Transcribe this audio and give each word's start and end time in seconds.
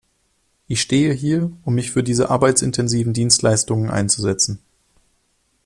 Ich 0.67 0.81
stehe 0.81 1.13
hier, 1.13 1.51
um 1.63 1.75
mich 1.75 1.91
für 1.91 2.01
diese 2.01 2.31
arbeitsintensiven 2.31 3.13
Dienstleistungen 3.13 3.91
einzusetzen. 3.91 4.57